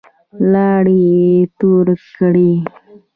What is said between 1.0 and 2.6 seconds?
يې تو کړې.